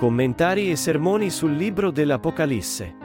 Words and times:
Commentari 0.00 0.70
e 0.70 0.76
sermoni 0.76 1.28
sul 1.28 1.52
libro 1.52 1.90
dell'Apocalisse. 1.90 2.96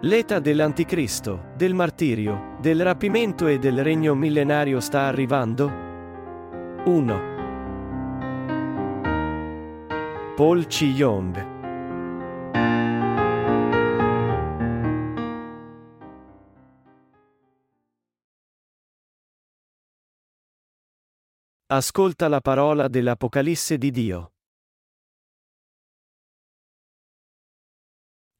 L'età 0.00 0.38
dell'Anticristo, 0.38 1.50
del 1.54 1.74
martirio, 1.74 2.56
del 2.58 2.82
rapimento 2.82 3.46
e 3.46 3.58
del 3.58 3.84
regno 3.84 4.14
millenario 4.14 4.80
sta 4.80 5.02
arrivando? 5.02 5.70
1. 6.86 7.20
Paul 10.36 10.66
Chi-yong 10.66 11.46
Ascolta 21.66 22.28
la 22.28 22.40
parola 22.40 22.88
dell'Apocalisse 22.88 23.76
di 23.76 23.90
Dio. 23.90 24.30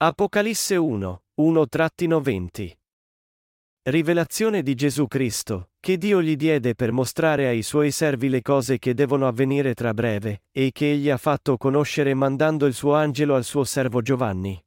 Apocalisse 0.02 0.76
1, 0.76 1.22
1-20 1.42 2.72
Rivelazione 3.82 4.62
di 4.62 4.74
Gesù 4.74 5.06
Cristo, 5.06 5.72
che 5.78 5.98
Dio 5.98 6.22
gli 6.22 6.36
diede 6.36 6.74
per 6.74 6.90
mostrare 6.90 7.48
ai 7.48 7.62
suoi 7.62 7.90
servi 7.90 8.30
le 8.30 8.40
cose 8.40 8.78
che 8.78 8.94
devono 8.94 9.28
avvenire 9.28 9.74
tra 9.74 9.92
breve, 9.92 10.44
e 10.52 10.70
che 10.72 10.92
egli 10.92 11.10
ha 11.10 11.18
fatto 11.18 11.58
conoscere 11.58 12.14
mandando 12.14 12.64
il 12.64 12.72
suo 12.72 12.94
angelo 12.94 13.34
al 13.34 13.44
suo 13.44 13.64
servo 13.64 14.00
Giovanni. 14.00 14.58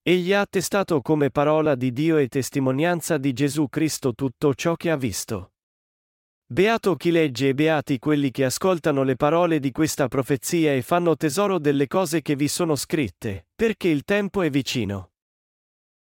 Egli 0.00 0.32
ha 0.32 0.40
attestato 0.40 1.02
come 1.02 1.30
parola 1.30 1.74
di 1.74 1.92
Dio 1.92 2.16
e 2.16 2.28
testimonianza 2.28 3.18
di 3.18 3.34
Gesù 3.34 3.68
Cristo 3.68 4.14
tutto 4.14 4.54
ciò 4.54 4.74
che 4.74 4.90
ha 4.90 4.96
visto. 4.96 5.52
Beato 6.52 6.96
chi 6.96 7.12
legge 7.12 7.50
e 7.50 7.54
beati 7.54 8.00
quelli 8.00 8.32
che 8.32 8.44
ascoltano 8.44 9.04
le 9.04 9.14
parole 9.14 9.60
di 9.60 9.70
questa 9.70 10.08
profezia 10.08 10.74
e 10.74 10.82
fanno 10.82 11.14
tesoro 11.14 11.60
delle 11.60 11.86
cose 11.86 12.22
che 12.22 12.34
vi 12.34 12.48
sono 12.48 12.74
scritte, 12.74 13.46
perché 13.54 13.86
il 13.86 14.02
tempo 14.02 14.42
è 14.42 14.50
vicino. 14.50 15.12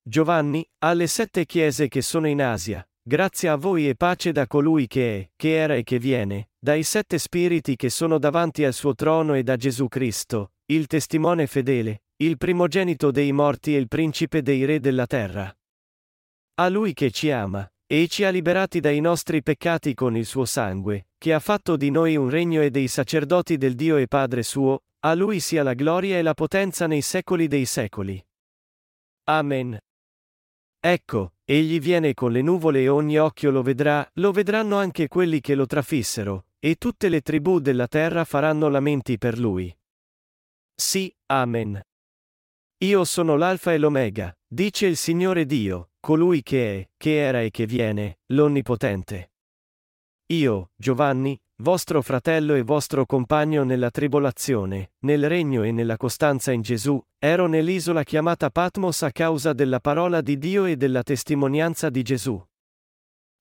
Giovanni, 0.01 0.67
alle 0.79 1.05
sette 1.05 1.45
chiese 1.45 1.87
che 1.87 2.01
sono 2.01 2.27
in 2.27 2.41
Asia, 2.41 2.83
grazie 2.99 3.47
a 3.47 3.57
voi 3.57 3.87
e 3.87 3.93
pace 3.93 4.31
da 4.31 4.47
colui 4.47 4.87
che 4.87 5.19
è, 5.19 5.29
che 5.35 5.55
era 5.55 5.75
e 5.75 5.83
che 5.83 5.99
viene, 5.99 6.49
dai 6.57 6.81
sette 6.81 7.19
spiriti 7.19 7.75
che 7.75 7.91
sono 7.91 8.17
davanti 8.17 8.65
al 8.65 8.73
suo 8.73 8.95
trono 8.95 9.35
e 9.35 9.43
da 9.43 9.55
Gesù 9.55 9.87
Cristo, 9.87 10.53
il 10.71 10.87
testimone 10.87 11.45
fedele, 11.45 12.05
il 12.23 12.37
primogenito 12.37 13.11
dei 13.11 13.31
morti 13.31 13.75
e 13.75 13.77
il 13.77 13.87
principe 13.87 14.41
dei 14.41 14.65
re 14.65 14.79
della 14.79 15.05
terra. 15.05 15.55
A 16.55 16.69
lui 16.69 16.93
che 16.93 17.11
ci 17.11 17.29
ama, 17.29 17.71
e 17.91 18.07
ci 18.07 18.23
ha 18.23 18.29
liberati 18.29 18.79
dai 18.79 18.99
nostri 18.99 19.41
peccati 19.41 19.95
con 19.95 20.15
il 20.15 20.27
suo 20.27 20.45
sangue, 20.45 21.07
che 21.17 21.33
ha 21.33 21.39
fatto 21.39 21.75
di 21.75 21.89
noi 21.89 22.15
un 22.17 22.29
regno 22.29 22.61
e 22.61 22.69
dei 22.69 22.87
sacerdoti 22.87 23.57
del 23.57 23.73
Dio 23.73 23.97
e 23.97 24.07
Padre 24.07 24.43
suo, 24.43 24.83
a 24.99 25.15
lui 25.15 25.39
sia 25.39 25.63
la 25.63 25.73
gloria 25.73 26.19
e 26.19 26.21
la 26.21 26.35
potenza 26.35 26.85
nei 26.85 27.01
secoli 27.01 27.47
dei 27.47 27.65
secoli. 27.65 28.23
Amen. 29.23 29.75
Ecco, 30.79 31.33
egli 31.43 31.79
viene 31.79 32.13
con 32.13 32.31
le 32.31 32.43
nuvole 32.43 32.83
e 32.83 32.89
ogni 32.89 33.17
occhio 33.17 33.49
lo 33.49 33.63
vedrà, 33.63 34.07
lo 34.13 34.31
vedranno 34.31 34.77
anche 34.77 35.07
quelli 35.07 35.41
che 35.41 35.55
lo 35.55 35.65
trafissero, 35.65 36.45
e 36.59 36.75
tutte 36.75 37.09
le 37.09 37.21
tribù 37.21 37.57
della 37.57 37.87
terra 37.87 38.23
faranno 38.23 38.69
lamenti 38.69 39.17
per 39.17 39.39
lui. 39.39 39.75
Sì, 40.75 41.11
Amen. 41.25 41.81
Io 42.83 43.03
sono 43.03 43.35
l'Alfa 43.35 43.73
e 43.73 43.79
l'Omega, 43.79 44.31
dice 44.47 44.85
il 44.85 44.95
Signore 44.95 45.47
Dio, 45.47 45.88
colui 45.99 46.41
che 46.41 46.79
è, 46.79 46.89
che 46.97 47.17
era 47.17 47.41
e 47.41 47.51
che 47.51 47.65
viene, 47.65 48.19
l'Onnipotente. 48.27 49.31
Io, 50.27 50.71
Giovanni, 50.75 51.39
vostro 51.61 52.01
fratello 52.01 52.53
e 52.53 52.61
vostro 52.61 53.05
compagno 53.05 53.63
nella 53.63 53.89
tribolazione, 53.89 54.91
nel 54.99 55.27
regno 55.27 55.63
e 55.63 55.71
nella 55.71 55.97
costanza 55.97 56.51
in 56.51 56.61
Gesù, 56.61 57.01
ero 57.17 57.47
nell'isola 57.47 58.03
chiamata 58.03 58.49
Patmos 58.49 59.01
a 59.03 59.11
causa 59.11 59.53
della 59.53 59.79
parola 59.79 60.21
di 60.21 60.37
Dio 60.37 60.65
e 60.65 60.77
della 60.77 61.03
testimonianza 61.03 61.89
di 61.89 62.01
Gesù. 62.03 62.41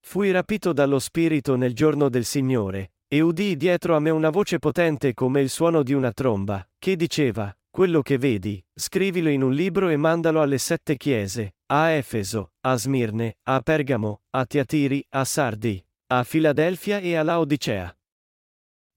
Fui 0.01 0.31
rapito 0.31 0.73
dallo 0.73 0.99
Spirito 0.99 1.55
nel 1.55 1.73
giorno 1.73 2.09
del 2.09 2.25
Signore, 2.25 2.93
e 3.07 3.21
udii 3.21 3.55
dietro 3.55 3.95
a 3.95 3.99
me 3.99 4.09
una 4.09 4.29
voce 4.29 4.59
potente 4.59 5.13
come 5.13 5.41
il 5.41 5.49
suono 5.49 5.83
di 5.83 5.93
una 5.93 6.11
tromba, 6.11 6.67
che 6.77 6.95
diceva, 6.95 7.55
quello 7.69 8.01
che 8.01 8.17
vedi, 8.17 8.63
scrivilo 8.73 9.29
in 9.29 9.43
un 9.43 9.53
libro 9.53 9.89
e 9.89 9.97
mandalo 9.97 10.41
alle 10.41 10.57
sette 10.57 10.97
chiese, 10.97 11.55
a 11.71 11.91
Efeso, 11.91 12.53
a 12.61 12.75
Smirne, 12.77 13.37
a 13.43 13.61
Pergamo, 13.61 14.21
a 14.31 14.45
Tiatiri, 14.45 15.05
a 15.09 15.23
Sardi, 15.23 15.83
a 16.07 16.23
Filadelfia 16.23 16.97
e 16.97 17.15
a 17.15 17.21
Laodicea. 17.21 17.95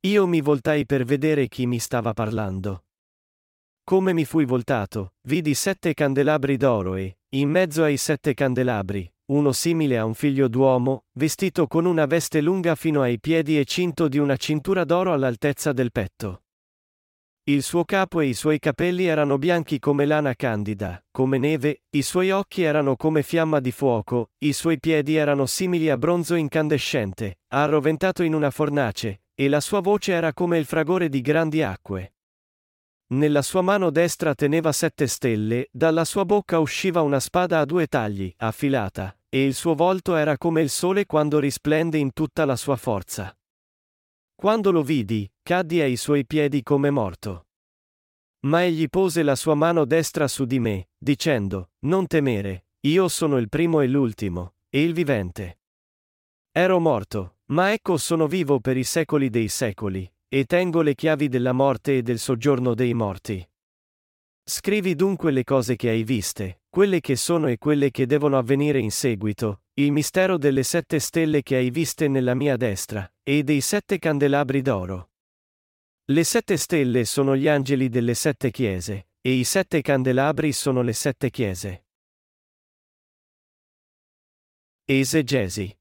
Io 0.07 0.27
mi 0.27 0.41
voltai 0.41 0.87
per 0.87 1.05
vedere 1.05 1.49
chi 1.49 1.67
mi 1.67 1.79
stava 1.79 2.15
parlando. 2.15 2.87
Come 3.85 4.15
mi 4.15 4.25
fui 4.25 4.47
voltato, 4.47 5.15
vidi 5.29 5.53
sette 5.53 5.93
candelabri 5.93 6.57
d'oro 6.57 6.95
e, 6.95 7.19
in 7.31 7.51
mezzo 7.51 7.83
ai 7.83 7.99
sette 7.99 8.33
candelabri, 8.33 9.13
uno 9.27 9.53
simile 9.53 9.99
a 9.99 10.07
un 10.07 10.15
figlio 10.15 10.49
d'uomo, 10.49 11.05
vestito 11.13 11.67
con 11.67 11.85
una 11.85 12.07
veste 12.07 12.41
lunga 12.41 12.75
fino 12.75 13.03
ai 13.03 13.21
piedi 13.21 13.59
e 13.59 13.67
cinto 13.67 14.09
di 14.09 14.17
una 14.17 14.37
cintura 14.37 14.85
d'oro 14.85 15.13
all'altezza 15.13 15.73
del 15.73 15.93
petto. 15.93 16.42
Il 17.45 17.65
suo 17.65 17.85
capo 17.85 18.21
e 18.21 18.27
i 18.27 18.35
suoi 18.35 18.61
capelli 18.61 19.07
erano 19.07 19.37
bianchi 19.37 19.81
come 19.81 20.07
lana 20.07 20.33
candida, 20.37 21.05
come 21.11 21.39
neve, 21.39 21.83
i 21.91 22.03
suoi 22.03 22.31
occhi 22.31 22.63
erano 22.63 22.95
come 22.95 23.25
fiamma 23.25 23.59
di 23.59 23.73
fuoco, 23.73 24.31
i 24.45 24.53
suoi 24.53 24.79
piedi 24.79 25.17
erano 25.17 25.47
simili 25.47 25.91
a 25.91 25.97
bronzo 25.97 26.37
incandescente, 26.37 27.41
arroventato 27.49 28.23
in 28.23 28.35
una 28.35 28.53
fornace, 28.53 29.23
e 29.35 29.49
la 29.49 29.59
sua 29.59 29.81
voce 29.81 30.13
era 30.13 30.33
come 30.33 30.57
il 30.57 30.67
fragore 30.67 31.09
di 31.09 31.21
grandi 31.21 31.63
acque. 31.63 32.15
Nella 33.09 33.43
sua 33.43 33.61
mano 33.61 33.91
destra 33.91 34.37
teneva 34.37 34.71
sette 34.71 35.09
stelle, 35.09 35.69
dalla 35.73 36.05
sua 36.05 36.25
bocca 36.25 36.61
usciva 36.61 37.01
una 37.01 37.19
spada 37.19 37.59
a 37.59 37.65
due 37.65 37.89
tagli, 37.89 38.33
affilata, 38.37 39.19
e 39.29 39.45
il 39.45 39.55
suo 39.55 39.75
volto 39.75 40.15
era 40.15 40.39
come 40.39 40.61
il 40.61 40.71
sole 40.71 41.07
quando 41.07 41.41
risplende 41.41 41.99
in 41.99 42.13
tutta 42.13 42.45
la 42.45 42.55
sua 42.55 42.77
forza. 42.77 43.37
Quando 44.43 44.73
lo 44.73 44.83
vidi, 44.83 45.31
caddi 45.41 45.81
ai 45.81 45.95
suoi 45.95 46.27
piedi 46.27 46.65
come 46.65 46.91
morto. 46.91 47.47
Ma 48.47 48.65
egli 48.65 48.89
pose 48.89 49.23
la 49.23 49.37
sua 49.37 49.55
mano 49.55 49.85
destra 49.85 50.27
su 50.27 50.47
di 50.47 50.59
me, 50.59 50.89
dicendo, 50.99 51.71
Non 51.87 52.09
temere, 52.09 52.67
io 52.81 53.07
sono 53.07 53.39
il 53.39 53.49
primo 53.49 53.83
e 53.83 53.87
l'ultimo, 53.87 54.55
e 54.69 54.83
il 54.83 54.95
vivente. 54.95 55.61
Ero 56.51 56.81
morto, 56.81 57.37
ma 57.53 57.73
ecco 57.73 57.97
sono 57.97 58.27
vivo 58.27 58.59
per 58.59 58.77
i 58.77 58.83
secoli 58.83 59.31
dei 59.31 59.47
secoli, 59.47 60.13
e 60.27 60.45
tengo 60.45 60.83
le 60.83 60.97
chiavi 60.97 61.29
della 61.29 61.53
morte 61.53 61.99
e 61.99 62.03
del 62.03 62.19
soggiorno 62.19 62.75
dei 62.75 62.95
morti. 62.95 63.49
Scrivi 64.43 64.97
dunque 64.97 65.31
le 65.31 65.45
cose 65.45 65.77
che 65.77 65.89
hai 65.89 66.03
viste, 66.03 66.62
quelle 66.73 67.03
che 67.03 67.17
sono 67.17 67.49
e 67.49 67.59
quelle 67.59 67.91
che 67.91 68.07
devono 68.07 68.39
avvenire 68.39 68.79
in 68.79 68.91
seguito, 68.91 69.65
il 69.75 69.93
mistero 69.93 70.39
delle 70.39 70.63
sette 70.63 71.01
stelle 71.01 71.43
che 71.43 71.57
hai 71.57 71.69
viste 71.69 72.09
nella 72.09 72.33
mia 72.33 72.57
destra, 72.57 73.07
e 73.23 73.43
dei 73.43 73.61
sette 73.61 73.99
candelabri 73.99 74.63
d'oro. 74.63 75.11
Le 76.07 76.25
sette 76.25 76.57
stelle 76.57 77.05
sono 77.05 77.37
gli 77.37 77.47
angeli 77.47 77.91
delle 77.91 78.15
sette 78.15 78.51
chiese, 78.51 79.09
e 79.21 79.33
i 79.33 79.45
sette 79.45 79.83
candelabri 79.83 80.51
sono 80.53 80.81
le 80.81 80.95
sette 80.95 81.29
chiese. 81.29 81.85
Esegesi. 84.87 85.79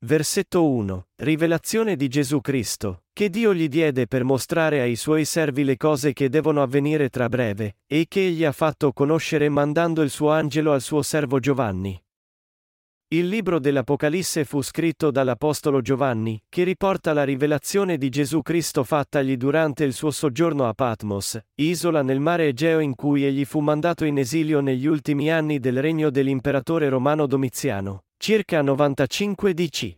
Versetto 0.00 0.68
1. 0.68 1.08
Rivelazione 1.14 1.96
di 1.96 2.08
Gesù 2.08 2.42
Cristo, 2.42 3.04
che 3.18 3.30
Dio 3.30 3.52
gli 3.52 3.66
diede 3.66 4.06
per 4.06 4.22
mostrare 4.22 4.80
ai 4.80 4.94
suoi 4.94 5.24
servi 5.24 5.64
le 5.64 5.76
cose 5.76 6.12
che 6.12 6.28
devono 6.28 6.62
avvenire 6.62 7.08
tra 7.08 7.28
breve, 7.28 7.78
e 7.84 8.06
che 8.06 8.24
egli 8.24 8.44
ha 8.44 8.52
fatto 8.52 8.92
conoscere 8.92 9.48
mandando 9.48 10.02
il 10.02 10.10
suo 10.10 10.30
angelo 10.30 10.72
al 10.72 10.80
suo 10.80 11.02
servo 11.02 11.40
Giovanni. 11.40 12.00
Il 13.08 13.26
libro 13.26 13.58
dell'Apocalisse 13.58 14.44
fu 14.44 14.62
scritto 14.62 15.10
dall'Apostolo 15.10 15.80
Giovanni, 15.80 16.40
che 16.48 16.62
riporta 16.62 17.12
la 17.12 17.24
rivelazione 17.24 17.98
di 17.98 18.08
Gesù 18.08 18.40
Cristo 18.40 18.84
fattagli 18.84 19.36
durante 19.36 19.82
il 19.82 19.94
suo 19.94 20.12
soggiorno 20.12 20.68
a 20.68 20.72
Patmos, 20.72 21.40
isola 21.56 22.02
nel 22.02 22.20
mare 22.20 22.46
Egeo 22.46 22.78
in 22.78 22.94
cui 22.94 23.24
egli 23.24 23.44
fu 23.44 23.58
mandato 23.58 24.04
in 24.04 24.18
esilio 24.18 24.60
negli 24.60 24.86
ultimi 24.86 25.28
anni 25.28 25.58
del 25.58 25.80
regno 25.82 26.10
dell'imperatore 26.10 26.88
romano 26.88 27.26
Domiziano, 27.26 28.04
circa 28.16 28.62
95 28.62 29.54
DC. 29.54 29.96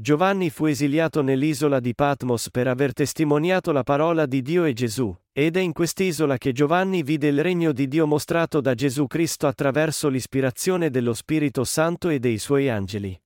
Giovanni 0.00 0.48
fu 0.48 0.66
esiliato 0.66 1.22
nell'isola 1.22 1.80
di 1.80 1.92
Patmos 1.92 2.50
per 2.52 2.68
aver 2.68 2.92
testimoniato 2.92 3.72
la 3.72 3.82
parola 3.82 4.26
di 4.26 4.42
Dio 4.42 4.62
e 4.62 4.72
Gesù, 4.72 5.12
ed 5.32 5.56
è 5.56 5.60
in 5.60 5.72
quest'isola 5.72 6.38
che 6.38 6.52
Giovanni 6.52 7.02
vide 7.02 7.26
il 7.26 7.42
regno 7.42 7.72
di 7.72 7.88
Dio 7.88 8.06
mostrato 8.06 8.60
da 8.60 8.74
Gesù 8.74 9.08
Cristo 9.08 9.48
attraverso 9.48 10.08
l'ispirazione 10.08 10.90
dello 10.90 11.14
Spirito 11.14 11.64
Santo 11.64 12.10
e 12.10 12.20
dei 12.20 12.38
suoi 12.38 12.70
angeli. 12.70 13.20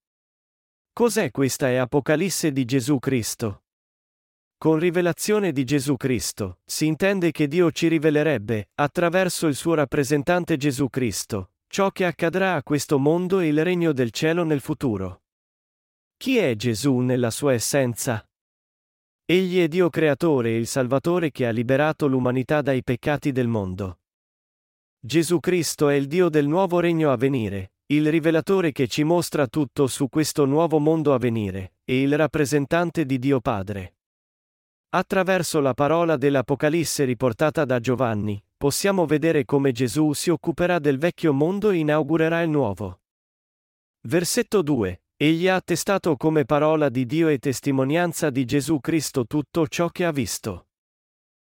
Cos'è 0.94 1.30
questa 1.30 1.68
è 1.68 1.74
Apocalisse 1.74 2.52
di 2.52 2.64
Gesù 2.64 2.98
Cristo? 2.98 3.64
Con 4.56 4.78
rivelazione 4.78 5.52
di 5.52 5.64
Gesù 5.64 5.98
Cristo, 5.98 6.60
si 6.64 6.86
intende 6.86 7.32
che 7.32 7.48
Dio 7.48 7.70
ci 7.70 7.88
rivelerebbe, 7.88 8.70
attraverso 8.76 9.46
il 9.46 9.56
suo 9.56 9.74
rappresentante 9.74 10.56
Gesù 10.56 10.88
Cristo, 10.88 11.50
ciò 11.66 11.90
che 11.90 12.06
accadrà 12.06 12.54
a 12.54 12.62
questo 12.62 12.98
mondo 12.98 13.40
e 13.40 13.48
il 13.48 13.62
regno 13.62 13.92
del 13.92 14.10
cielo 14.10 14.42
nel 14.42 14.60
futuro. 14.60 15.21
Chi 16.22 16.36
è 16.36 16.54
Gesù 16.54 16.98
nella 16.98 17.32
sua 17.32 17.52
essenza? 17.52 18.24
Egli 19.24 19.58
è 19.60 19.66
Dio 19.66 19.90
creatore 19.90 20.50
e 20.50 20.56
il 20.56 20.68
Salvatore 20.68 21.32
che 21.32 21.48
ha 21.48 21.50
liberato 21.50 22.06
l'umanità 22.06 22.62
dai 22.62 22.84
peccati 22.84 23.32
del 23.32 23.48
mondo. 23.48 24.02
Gesù 25.00 25.40
Cristo 25.40 25.88
è 25.88 25.96
il 25.96 26.06
Dio 26.06 26.28
del 26.28 26.46
nuovo 26.46 26.78
regno 26.78 27.10
a 27.10 27.16
venire, 27.16 27.72
il 27.86 28.08
rivelatore 28.08 28.70
che 28.70 28.86
ci 28.86 29.02
mostra 29.02 29.48
tutto 29.48 29.88
su 29.88 30.08
questo 30.08 30.44
nuovo 30.44 30.78
mondo 30.78 31.12
a 31.12 31.18
venire, 31.18 31.74
e 31.82 32.02
il 32.02 32.16
rappresentante 32.16 33.04
di 33.04 33.18
Dio 33.18 33.40
Padre. 33.40 33.96
Attraverso 34.90 35.58
la 35.58 35.74
parola 35.74 36.16
dell'Apocalisse 36.16 37.02
riportata 37.02 37.64
da 37.64 37.80
Giovanni, 37.80 38.40
possiamo 38.56 39.06
vedere 39.06 39.44
come 39.44 39.72
Gesù 39.72 40.12
si 40.12 40.30
occuperà 40.30 40.78
del 40.78 40.98
vecchio 40.98 41.32
mondo 41.32 41.70
e 41.70 41.78
inaugurerà 41.78 42.42
il 42.42 42.50
nuovo. 42.50 43.00
Versetto 44.02 44.62
2. 44.62 45.01
Egli 45.22 45.46
ha 45.46 45.54
attestato 45.54 46.16
come 46.16 46.44
parola 46.44 46.88
di 46.88 47.06
Dio 47.06 47.28
e 47.28 47.38
testimonianza 47.38 48.28
di 48.28 48.44
Gesù 48.44 48.80
Cristo 48.80 49.24
tutto 49.24 49.68
ciò 49.68 49.88
che 49.88 50.04
ha 50.04 50.10
visto. 50.10 50.66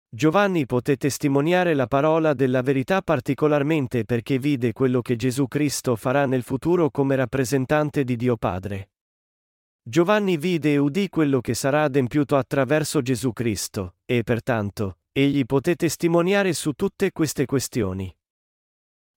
Giovanni 0.10 0.66
poté 0.66 0.98
testimoniare 0.98 1.74
la 1.74 1.88
parola 1.88 2.34
della 2.34 2.64
verità 2.64 3.02
particolarmente 3.02 4.04
perché 4.04 4.40
vide 4.40 4.74
quello 4.74 5.00
che 5.00 5.16
Gesù 5.16 5.48
Cristo 5.48 5.96
farà 5.96 6.26
nel 6.26 6.44
futuro 6.44 6.90
come 6.90 7.16
rappresentante 7.16 8.04
di 8.04 8.18
Dio 8.18 8.36
Padre. 8.36 8.90
Giovanni 9.82 10.36
vide 10.36 10.74
e 10.74 10.78
udì 10.78 11.08
quello 11.08 11.40
che 11.40 11.54
sarà 11.54 11.84
adempiuto 11.84 12.36
attraverso 12.36 13.02
Gesù 13.02 13.32
Cristo, 13.32 13.96
e 14.04 14.24
pertanto, 14.24 14.98
egli 15.14 15.46
poté 15.46 15.76
testimoniare 15.76 16.52
su 16.52 16.74
tutte 16.74 17.14
queste 17.14 17.46
questioni. 17.46 18.14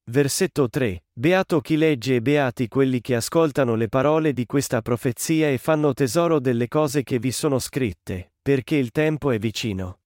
Versetto 0.06 0.68
3. 0.68 1.06
Beato 1.14 1.62
chi 1.62 1.78
legge 1.78 2.16
e 2.16 2.20
beati 2.20 2.68
quelli 2.68 3.00
che 3.00 3.14
ascoltano 3.14 3.74
le 3.74 3.88
parole 3.88 4.34
di 4.34 4.44
questa 4.44 4.82
profezia 4.82 5.48
e 5.48 5.56
fanno 5.56 5.94
tesoro 5.94 6.40
delle 6.40 6.68
cose 6.68 7.02
che 7.02 7.18
vi 7.18 7.32
sono 7.32 7.58
scritte, 7.58 8.34
perché 8.42 8.76
il 8.76 8.90
tempo 8.90 9.30
è 9.30 9.38
vicino. 9.38 10.00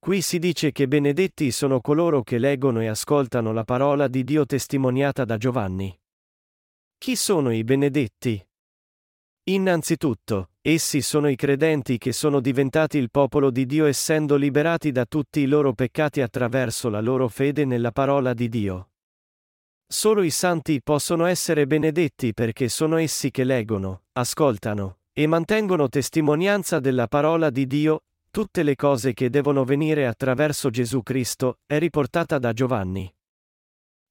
Qui 0.00 0.20
si 0.22 0.40
dice 0.40 0.72
che 0.72 0.88
benedetti 0.88 1.52
sono 1.52 1.80
coloro 1.80 2.24
che 2.24 2.38
leggono 2.38 2.80
e 2.80 2.88
ascoltano 2.88 3.52
la 3.52 3.62
parola 3.62 4.08
di 4.08 4.24
Dio 4.24 4.44
testimoniata 4.44 5.24
da 5.24 5.36
Giovanni. 5.36 5.96
Chi 6.98 7.14
sono 7.14 7.52
i 7.52 7.62
benedetti? 7.62 8.44
Innanzitutto, 9.44 10.50
essi 10.60 11.00
sono 11.00 11.28
i 11.28 11.36
credenti 11.36 11.96
che 11.96 12.10
sono 12.12 12.40
diventati 12.40 12.98
il 12.98 13.12
popolo 13.12 13.52
di 13.52 13.66
Dio 13.66 13.86
essendo 13.86 14.34
liberati 14.34 14.90
da 14.90 15.06
tutti 15.06 15.38
i 15.38 15.46
loro 15.46 15.74
peccati 15.74 16.20
attraverso 16.20 16.88
la 16.88 17.00
loro 17.00 17.28
fede 17.28 17.64
nella 17.64 17.92
parola 17.92 18.34
di 18.34 18.48
Dio. 18.48 18.90
Solo 19.88 20.22
i 20.22 20.30
santi 20.30 20.82
possono 20.82 21.26
essere 21.26 21.64
benedetti 21.66 22.34
perché 22.34 22.68
sono 22.68 22.96
essi 22.96 23.30
che 23.30 23.44
leggono, 23.44 24.02
ascoltano 24.14 24.98
e 25.12 25.28
mantengono 25.28 25.88
testimonianza 25.88 26.80
della 26.80 27.06
parola 27.06 27.50
di 27.50 27.66
Dio, 27.68 28.02
tutte 28.30 28.64
le 28.64 28.74
cose 28.74 29.14
che 29.14 29.30
devono 29.30 29.64
venire 29.64 30.06
attraverso 30.06 30.70
Gesù 30.70 31.02
Cristo, 31.02 31.60
è 31.64 31.78
riportata 31.78 32.38
da 32.38 32.52
Giovanni. 32.52 33.10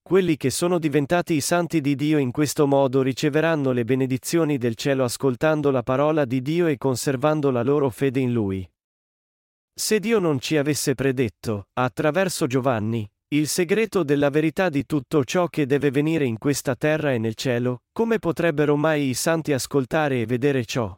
Quelli 0.01 0.37
che 0.37 0.49
sono 0.49 0.79
diventati 0.79 1.33
i 1.33 1.41
santi 1.41 1.81
di 1.81 1.95
Dio 1.95 2.19
in 2.19 2.31
questo 2.31 2.67
modo 2.67 3.01
riceveranno 3.01 3.71
le 3.71 3.83
benedizioni 3.83 4.57
del 4.57 4.75
cielo 4.75 5.03
ascoltando 5.03 5.71
la 5.71 5.83
parola 5.83 6.25
di 6.25 6.41
Dio 6.41 6.67
e 6.67 6.77
conservando 6.77 7.51
la 7.51 7.63
loro 7.63 7.89
fede 7.89 8.19
in 8.19 8.31
Lui. 8.31 8.67
Se 9.73 9.99
Dio 9.99 10.19
non 10.19 10.39
ci 10.39 10.57
avesse 10.57 10.95
predetto, 10.95 11.67
attraverso 11.73 12.47
Giovanni, 12.47 13.07
il 13.35 13.49
segreto 13.49 14.03
della 14.03 14.29
verità 14.29 14.69
di 14.69 14.85
tutto 14.85 15.25
ciò 15.25 15.47
che 15.47 15.65
deve 15.65 15.91
venire 15.91 16.23
in 16.23 16.37
questa 16.37 16.73
terra 16.75 17.11
e 17.11 17.17
nel 17.17 17.35
cielo, 17.35 17.81
come 17.91 18.17
potrebbero 18.17 18.77
mai 18.77 19.09
i 19.09 19.13
santi 19.13 19.51
ascoltare 19.51 20.21
e 20.21 20.25
vedere 20.25 20.63
ciò? 20.63 20.97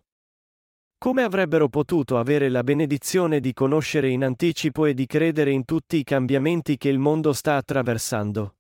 Come 1.00 1.24
avrebbero 1.24 1.68
potuto 1.68 2.20
avere 2.20 2.50
la 2.50 2.64
benedizione 2.64 3.40
di 3.40 3.54
conoscere 3.54 4.10
in 4.10 4.24
anticipo 4.24 4.86
e 4.86 4.94
di 4.94 5.08
credere 5.08 5.50
in 5.50 5.66
tutti 5.66 5.98
i 5.98 6.04
cambiamenti 6.04 6.78
che 6.78 6.90
il 6.90 7.00
mondo 7.00 7.34
sta 7.34 7.56
attraversando? 7.56 8.58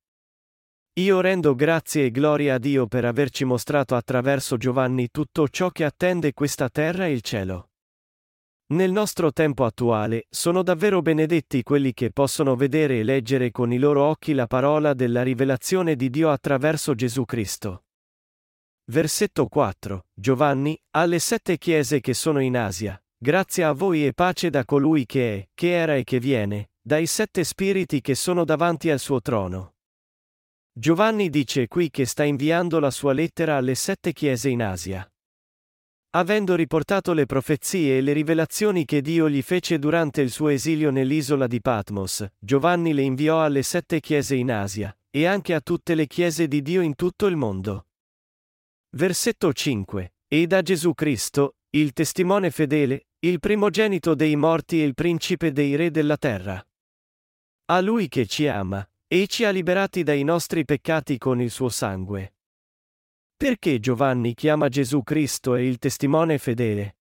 Io 0.93 1.21
rendo 1.21 1.53
grazie 1.53 2.05
e 2.05 2.11
gloria 2.11 2.55
a 2.55 2.57
Dio 2.57 2.87
per 2.87 3.05
averci 3.05 3.45
mostrato 3.45 3.95
attraverso 3.95 4.57
Giovanni 4.57 5.09
tutto 5.11 5.47
ciò 5.49 5.69
che 5.69 5.83
attende 5.83 6.33
questa 6.33 6.69
terra 6.69 7.05
e 7.05 7.11
il 7.11 7.21
cielo. 7.21 7.66
Nel 8.69 8.91
nostro 8.91 9.31
tempo 9.31 9.63
attuale, 9.63 10.25
sono 10.29 10.61
davvero 10.61 11.01
benedetti 11.01 11.63
quelli 11.63 11.93
che 11.93 12.11
possono 12.11 12.57
vedere 12.57 12.99
e 12.99 13.03
leggere 13.03 13.49
con 13.49 13.71
i 13.71 13.77
loro 13.77 14.03
occhi 14.03 14.33
la 14.33 14.45
parola 14.45 14.93
della 14.93 15.23
rivelazione 15.23 15.95
di 15.95 16.09
Dio 16.09 16.29
attraverso 16.31 16.93
Gesù 16.93 17.23
Cristo. 17.23 17.85
Versetto 18.91 19.47
4. 19.47 20.07
Giovanni, 20.13 20.77
alle 20.91 21.19
sette 21.19 21.57
chiese 21.57 22.01
che 22.01 22.13
sono 22.13 22.41
in 22.41 22.57
Asia, 22.57 23.01
grazie 23.17 23.63
a 23.63 23.71
voi 23.71 24.05
e 24.05 24.13
pace 24.13 24.49
da 24.49 24.65
colui 24.65 25.05
che 25.05 25.35
è, 25.35 25.47
che 25.53 25.71
era 25.71 25.95
e 25.95 26.03
che 26.03 26.19
viene, 26.19 26.71
dai 26.81 27.05
sette 27.05 27.45
spiriti 27.45 28.01
che 28.01 28.15
sono 28.15 28.43
davanti 28.43 28.89
al 28.89 28.99
suo 28.99 29.21
trono. 29.21 29.75
Giovanni 30.73 31.29
dice 31.29 31.69
qui 31.69 31.89
che 31.89 32.05
sta 32.05 32.25
inviando 32.25 32.79
la 32.79 32.91
sua 32.91 33.13
lettera 33.13 33.55
alle 33.55 33.75
sette 33.75 34.11
chiese 34.11 34.49
in 34.49 34.61
Asia. 34.61 35.09
Avendo 36.17 36.55
riportato 36.55 37.13
le 37.13 37.27
profezie 37.27 37.97
e 37.97 38.01
le 38.01 38.11
rivelazioni 38.11 38.85
che 38.85 39.01
Dio 39.01 39.29
gli 39.29 39.43
fece 39.43 39.77
durante 39.77 40.21
il 40.21 40.31
suo 40.31 40.47
esilio 40.47 40.89
nell'isola 40.89 41.45
di 41.45 41.61
Patmos, 41.61 42.25
Giovanni 42.39 42.91
le 42.91 43.03
inviò 43.03 43.43
alle 43.43 43.61
sette 43.61 43.99
chiese 43.99 44.33
in 44.33 44.51
Asia, 44.51 44.97
e 45.11 45.27
anche 45.27 45.53
a 45.53 45.61
tutte 45.61 45.93
le 45.93 46.07
chiese 46.07 46.47
di 46.47 46.63
Dio 46.63 46.81
in 46.81 46.95
tutto 46.95 47.27
il 47.27 47.35
mondo. 47.35 47.85
Versetto 48.95 49.53
5. 49.53 50.15
E 50.27 50.47
da 50.47 50.63
Gesù 50.63 50.95
Cristo, 50.95 51.57
il 51.75 51.93
testimone 51.93 52.49
fedele, 52.49 53.09
il 53.19 53.39
primogenito 53.39 54.15
dei 54.15 54.35
morti 54.35 54.81
e 54.81 54.85
il 54.85 54.95
principe 54.95 55.51
dei 55.51 55.75
re 55.75 55.91
della 55.91 56.17
terra. 56.17 56.67
A 57.65 57.79
lui 57.79 58.07
che 58.07 58.25
ci 58.25 58.47
ama, 58.47 58.83
e 59.07 59.27
ci 59.27 59.43
ha 59.43 59.51
liberati 59.51 60.01
dai 60.01 60.23
nostri 60.23 60.65
peccati 60.65 61.19
con 61.19 61.39
il 61.39 61.51
suo 61.51 61.69
sangue. 61.69 62.36
Perché 63.37 63.79
Giovanni 63.79 64.33
chiama 64.33 64.67
Gesù 64.67 65.03
Cristo 65.03 65.53
e 65.53 65.67
il 65.67 65.77
testimone 65.77 66.39
fedele? 66.39 66.95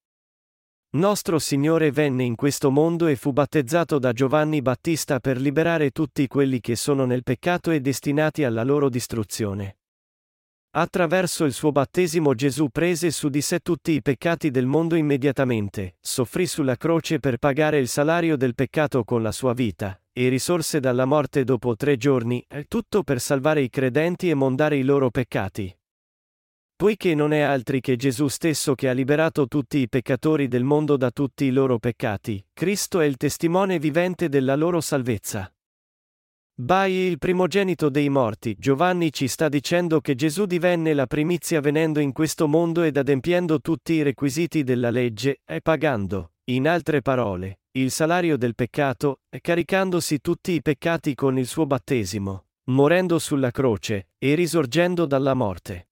Nostro 0.96 1.38
Signore 1.38 1.90
venne 1.90 2.24
in 2.24 2.34
questo 2.34 2.70
mondo 2.70 3.06
e 3.06 3.16
fu 3.16 3.32
battezzato 3.32 3.98
da 3.98 4.12
Giovanni 4.12 4.60
Battista 4.60 5.18
per 5.18 5.40
liberare 5.40 5.92
tutti 5.92 6.26
quelli 6.26 6.60
che 6.60 6.76
sono 6.76 7.06
nel 7.06 7.22
peccato 7.22 7.70
e 7.70 7.80
destinati 7.80 8.44
alla 8.44 8.64
loro 8.64 8.90
distruzione. 8.90 9.78
Attraverso 10.72 11.46
il 11.46 11.54
suo 11.54 11.72
battesimo 11.72 12.34
Gesù 12.34 12.68
prese 12.68 13.10
su 13.12 13.30
di 13.30 13.40
sé 13.40 13.60
tutti 13.60 13.92
i 13.92 14.02
peccati 14.02 14.50
del 14.50 14.66
mondo 14.66 14.94
immediatamente, 14.94 15.96
soffrì 16.00 16.46
sulla 16.46 16.76
croce 16.76 17.18
per 17.18 17.38
pagare 17.38 17.78
il 17.78 17.88
salario 17.88 18.36
del 18.36 18.54
peccato 18.54 19.04
con 19.04 19.22
la 19.22 19.32
sua 19.32 19.54
vita, 19.54 19.98
e 20.12 20.28
risorse 20.28 20.80
dalla 20.80 21.06
morte 21.06 21.44
dopo 21.44 21.76
tre 21.76 21.96
giorni, 21.96 22.44
tutto 22.68 23.02
per 23.04 23.22
salvare 23.22 23.62
i 23.62 23.70
credenti 23.70 24.28
e 24.28 24.34
mondare 24.34 24.76
i 24.76 24.82
loro 24.82 25.08
peccati. 25.08 25.74
Poiché 26.76 27.14
non 27.14 27.32
è 27.32 27.40
altri 27.40 27.80
che 27.80 27.96
Gesù 27.96 28.28
stesso 28.28 28.74
che 28.74 28.90
ha 28.90 28.92
liberato 28.92 29.46
tutti 29.46 29.78
i 29.78 29.88
peccatori 29.88 30.46
del 30.46 30.62
mondo 30.62 30.98
da 30.98 31.10
tutti 31.10 31.46
i 31.46 31.50
loro 31.50 31.78
peccati, 31.78 32.44
Cristo 32.52 33.00
è 33.00 33.06
il 33.06 33.16
testimone 33.16 33.78
vivente 33.78 34.28
della 34.28 34.54
loro 34.56 34.82
salvezza. 34.82 35.50
Bai 36.58 36.92
il 36.92 37.16
primogenito 37.16 37.88
dei 37.88 38.10
morti, 38.10 38.56
Giovanni 38.58 39.10
ci 39.10 39.26
sta 39.26 39.48
dicendo 39.48 40.02
che 40.02 40.14
Gesù 40.14 40.44
divenne 40.44 40.92
la 40.92 41.06
primizia 41.06 41.62
venendo 41.62 41.98
in 41.98 42.12
questo 42.12 42.46
mondo 42.46 42.82
ed 42.82 42.98
adempiendo 42.98 43.62
tutti 43.62 43.94
i 43.94 44.02
requisiti 44.02 44.62
della 44.62 44.90
legge, 44.90 45.40
e 45.46 45.62
pagando, 45.62 46.32
in 46.50 46.68
altre 46.68 47.00
parole, 47.00 47.60
il 47.72 47.90
salario 47.90 48.36
del 48.36 48.54
peccato, 48.54 49.20
e 49.30 49.40
caricandosi 49.40 50.20
tutti 50.20 50.52
i 50.52 50.60
peccati 50.60 51.14
con 51.14 51.38
il 51.38 51.46
suo 51.46 51.64
battesimo, 51.64 52.48
morendo 52.64 53.18
sulla 53.18 53.50
croce, 53.50 54.08
e 54.18 54.34
risorgendo 54.34 55.06
dalla 55.06 55.32
morte. 55.32 55.85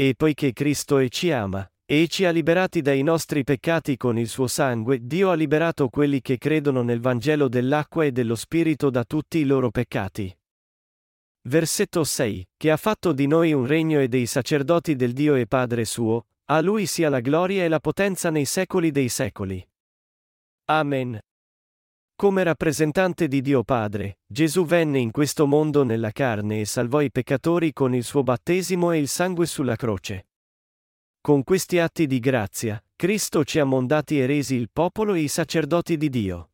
E 0.00 0.14
poiché 0.16 0.54
Cristo 0.54 0.96
e 0.96 1.10
ci 1.10 1.30
ama, 1.30 1.70
e 1.84 2.08
ci 2.08 2.24
ha 2.24 2.30
liberati 2.30 2.80
dai 2.80 3.02
nostri 3.02 3.44
peccati 3.44 3.98
con 3.98 4.16
il 4.16 4.28
suo 4.28 4.46
sangue, 4.46 5.06
Dio 5.06 5.30
ha 5.30 5.34
liberato 5.34 5.90
quelli 5.90 6.22
che 6.22 6.38
credono 6.38 6.80
nel 6.80 7.00
Vangelo 7.00 7.48
dell'acqua 7.48 8.06
e 8.06 8.10
dello 8.10 8.34
Spirito 8.34 8.88
da 8.88 9.04
tutti 9.04 9.36
i 9.36 9.44
loro 9.44 9.70
peccati. 9.70 10.34
Versetto 11.42 12.02
6. 12.02 12.48
Che 12.56 12.70
ha 12.70 12.78
fatto 12.78 13.12
di 13.12 13.26
noi 13.26 13.52
un 13.52 13.66
regno 13.66 14.00
e 14.00 14.08
dei 14.08 14.24
sacerdoti 14.24 14.96
del 14.96 15.12
Dio 15.12 15.34
e 15.34 15.46
Padre 15.46 15.84
suo, 15.84 16.28
a 16.46 16.62
lui 16.62 16.86
sia 16.86 17.10
la 17.10 17.20
gloria 17.20 17.64
e 17.64 17.68
la 17.68 17.78
potenza 17.78 18.30
nei 18.30 18.46
secoli 18.46 18.90
dei 18.90 19.10
secoli. 19.10 19.62
Amen. 20.70 21.20
Come 22.20 22.42
rappresentante 22.42 23.28
di 23.28 23.40
Dio 23.40 23.62
Padre, 23.64 24.18
Gesù 24.26 24.66
venne 24.66 24.98
in 24.98 25.10
questo 25.10 25.46
mondo 25.46 25.84
nella 25.84 26.10
carne 26.10 26.60
e 26.60 26.64
salvò 26.66 27.00
i 27.00 27.10
peccatori 27.10 27.72
con 27.72 27.94
il 27.94 28.04
suo 28.04 28.22
battesimo 28.22 28.92
e 28.92 28.98
il 28.98 29.08
sangue 29.08 29.46
sulla 29.46 29.74
croce. 29.74 30.26
Con 31.18 31.42
questi 31.42 31.78
atti 31.78 32.06
di 32.06 32.18
grazia, 32.18 32.78
Cristo 32.94 33.42
ci 33.42 33.58
ha 33.58 33.64
mondati 33.64 34.20
e 34.20 34.26
resi 34.26 34.54
il 34.54 34.68
popolo 34.70 35.14
e 35.14 35.20
i 35.20 35.28
sacerdoti 35.28 35.96
di 35.96 36.10
Dio. 36.10 36.50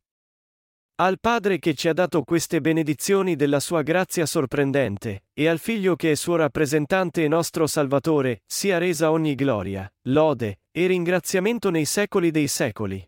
Al 1.01 1.19
Padre 1.19 1.59
che 1.59 1.73
ci 1.73 1.89
ha 1.89 1.93
dato 1.93 2.23
queste 2.23 2.61
benedizioni 2.61 3.35
della 3.35 3.59
sua 3.59 3.81
grazia 3.81 4.25
sorprendente, 4.25 5.25
e 5.33 5.49
al 5.49 5.59
Figlio 5.59 5.97
che 5.97 6.11
è 6.11 6.15
suo 6.15 6.37
rappresentante 6.37 7.25
e 7.25 7.27
nostro 7.27 7.67
Salvatore, 7.67 8.41
sia 8.45 8.77
resa 8.77 9.11
ogni 9.11 9.35
gloria, 9.35 9.93
lode 10.03 10.61
e 10.71 10.87
ringraziamento 10.87 11.69
nei 11.69 11.83
secoli 11.83 12.31
dei 12.31 12.47
secoli. 12.47 13.05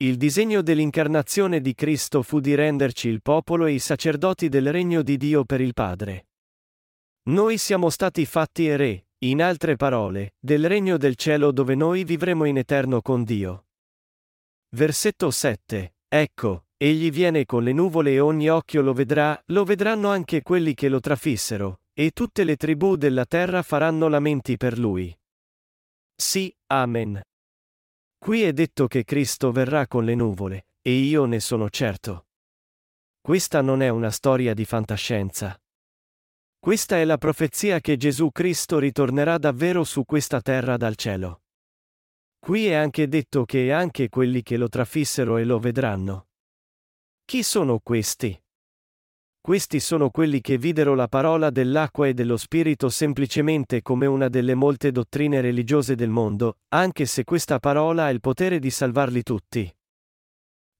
Il 0.00 0.16
disegno 0.16 0.62
dell'incarnazione 0.62 1.60
di 1.60 1.74
Cristo 1.74 2.22
fu 2.22 2.38
di 2.38 2.54
renderci 2.54 3.08
il 3.08 3.20
popolo 3.20 3.66
e 3.66 3.72
i 3.72 3.80
sacerdoti 3.80 4.48
del 4.48 4.70
regno 4.70 5.02
di 5.02 5.16
Dio 5.16 5.44
per 5.44 5.60
il 5.60 5.74
Padre. 5.74 6.28
Noi 7.30 7.58
siamo 7.58 7.90
stati 7.90 8.24
fatti 8.24 8.76
re, 8.76 9.08
in 9.24 9.42
altre 9.42 9.74
parole, 9.74 10.34
del 10.38 10.68
regno 10.68 10.98
del 10.98 11.16
cielo 11.16 11.50
dove 11.50 11.74
noi 11.74 12.04
vivremo 12.04 12.44
in 12.44 12.58
eterno 12.58 13.02
con 13.02 13.24
Dio. 13.24 13.66
Versetto 14.76 15.32
7. 15.32 15.94
Ecco, 16.06 16.66
egli 16.76 17.10
viene 17.10 17.44
con 17.44 17.64
le 17.64 17.72
nuvole 17.72 18.12
e 18.12 18.20
ogni 18.20 18.48
occhio 18.48 18.82
lo 18.82 18.92
vedrà, 18.92 19.42
lo 19.46 19.64
vedranno 19.64 20.10
anche 20.10 20.42
quelli 20.42 20.74
che 20.74 20.88
lo 20.88 21.00
trafissero, 21.00 21.80
e 21.92 22.12
tutte 22.12 22.44
le 22.44 22.54
tribù 22.54 22.94
della 22.94 23.24
terra 23.24 23.62
faranno 23.62 24.06
lamenti 24.06 24.56
per 24.56 24.78
lui. 24.78 25.12
Sì, 26.14 26.54
Amen. 26.68 27.20
Qui 28.18 28.42
è 28.42 28.52
detto 28.52 28.88
che 28.88 29.04
Cristo 29.04 29.52
verrà 29.52 29.86
con 29.86 30.04
le 30.04 30.14
nuvole, 30.14 30.66
e 30.82 30.92
io 30.92 31.24
ne 31.24 31.40
sono 31.40 31.70
certo. 31.70 32.26
Questa 33.20 33.62
non 33.62 33.80
è 33.80 33.88
una 33.88 34.10
storia 34.10 34.54
di 34.54 34.64
fantascienza. 34.64 35.58
Questa 36.58 36.96
è 36.96 37.04
la 37.04 37.18
profezia 37.18 37.80
che 37.80 37.96
Gesù 37.96 38.30
Cristo 38.32 38.78
ritornerà 38.78 39.38
davvero 39.38 39.84
su 39.84 40.04
questa 40.04 40.40
terra 40.40 40.76
dal 40.76 40.96
cielo. 40.96 41.42
Qui 42.38 42.66
è 42.66 42.74
anche 42.74 43.08
detto 43.08 43.44
che 43.44 43.72
anche 43.72 44.08
quelli 44.08 44.42
che 44.42 44.56
lo 44.56 44.68
trafissero 44.68 45.36
e 45.36 45.44
lo 45.44 45.58
vedranno. 45.58 46.28
Chi 47.24 47.42
sono 47.42 47.78
questi? 47.80 48.38
Questi 49.40 49.80
sono 49.80 50.10
quelli 50.10 50.40
che 50.40 50.58
videro 50.58 50.94
la 50.94 51.08
parola 51.08 51.50
dell'acqua 51.50 52.06
e 52.06 52.14
dello 52.14 52.36
Spirito 52.36 52.88
semplicemente 52.88 53.80
come 53.82 54.06
una 54.06 54.28
delle 54.28 54.54
molte 54.54 54.92
dottrine 54.92 55.40
religiose 55.40 55.94
del 55.94 56.10
mondo, 56.10 56.58
anche 56.68 57.06
se 57.06 57.24
questa 57.24 57.58
parola 57.58 58.04
ha 58.04 58.10
il 58.10 58.20
potere 58.20 58.58
di 58.58 58.70
salvarli 58.70 59.22
tutti. 59.22 59.72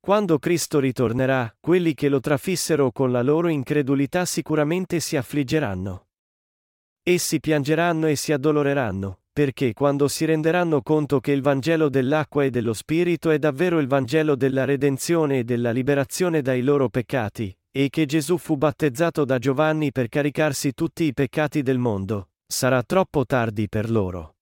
Quando 0.00 0.38
Cristo 0.38 0.78
ritornerà, 0.80 1.54
quelli 1.60 1.94
che 1.94 2.08
lo 2.08 2.20
trafissero 2.20 2.92
con 2.92 3.10
la 3.10 3.22
loro 3.22 3.48
incredulità 3.48 4.24
sicuramente 4.24 5.00
si 5.00 5.16
affliggeranno. 5.16 6.06
Essi 7.02 7.40
piangeranno 7.40 8.06
e 8.06 8.16
si 8.16 8.32
addoloreranno, 8.32 9.20
perché 9.38 9.72
quando 9.72 10.08
si 10.08 10.24
renderanno 10.24 10.82
conto 10.82 11.20
che 11.20 11.30
il 11.30 11.42
Vangelo 11.42 11.88
dell'acqua 11.88 12.42
e 12.42 12.50
dello 12.50 12.72
Spirito 12.72 13.30
è 13.30 13.38
davvero 13.38 13.78
il 13.78 13.86
Vangelo 13.86 14.34
della 14.34 14.64
redenzione 14.64 15.38
e 15.38 15.44
della 15.44 15.70
liberazione 15.70 16.42
dai 16.42 16.60
loro 16.60 16.88
peccati, 16.88 17.56
e 17.70 17.88
che 17.88 18.04
Gesù 18.04 18.36
fu 18.36 18.56
battezzato 18.56 19.24
da 19.24 19.38
Giovanni 19.38 19.92
per 19.92 20.08
caricarsi 20.08 20.72
tutti 20.72 21.04
i 21.04 21.14
peccati 21.14 21.62
del 21.62 21.78
mondo, 21.78 22.30
sarà 22.48 22.82
troppo 22.82 23.24
tardi 23.26 23.68
per 23.68 23.90
loro. 23.90 24.38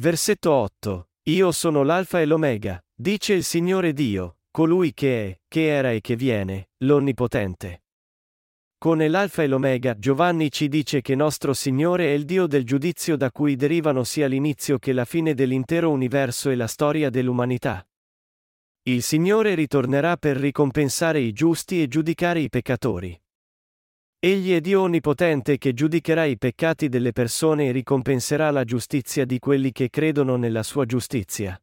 Versetto 0.00 0.50
8. 0.50 1.10
Io 1.28 1.52
sono 1.52 1.84
l'Alfa 1.84 2.20
e 2.20 2.26
l'Omega, 2.26 2.84
dice 2.92 3.34
il 3.34 3.44
Signore 3.44 3.92
Dio, 3.92 4.38
colui 4.50 4.92
che 4.92 5.24
è, 5.24 5.40
che 5.46 5.68
era 5.68 5.92
e 5.92 6.00
che 6.00 6.16
viene, 6.16 6.70
l'Onnipotente. 6.78 7.83
Con 8.84 8.98
l'Alfa 8.98 9.42
e 9.42 9.46
l'Omega, 9.46 9.98
Giovanni 9.98 10.50
ci 10.50 10.68
dice 10.68 11.00
che 11.00 11.14
nostro 11.14 11.54
Signore 11.54 12.08
è 12.08 12.10
il 12.10 12.26
Dio 12.26 12.46
del 12.46 12.64
giudizio 12.64 13.16
da 13.16 13.30
cui 13.30 13.56
derivano 13.56 14.04
sia 14.04 14.26
l'inizio 14.26 14.78
che 14.78 14.92
la 14.92 15.06
fine 15.06 15.32
dell'intero 15.32 15.90
universo 15.90 16.50
e 16.50 16.54
la 16.54 16.66
storia 16.66 17.08
dell'umanità. 17.08 17.82
Il 18.82 19.02
Signore 19.02 19.54
ritornerà 19.54 20.18
per 20.18 20.36
ricompensare 20.36 21.18
i 21.18 21.32
giusti 21.32 21.80
e 21.80 21.88
giudicare 21.88 22.40
i 22.40 22.50
peccatori. 22.50 23.18
Egli 24.18 24.52
è 24.52 24.60
Dio 24.60 24.82
onnipotente 24.82 25.56
che 25.56 25.72
giudicherà 25.72 26.26
i 26.26 26.36
peccati 26.36 26.90
delle 26.90 27.12
persone 27.12 27.68
e 27.68 27.72
ricompenserà 27.72 28.50
la 28.50 28.64
giustizia 28.64 29.24
di 29.24 29.38
quelli 29.38 29.72
che 29.72 29.88
credono 29.88 30.36
nella 30.36 30.62
sua 30.62 30.84
giustizia. 30.84 31.58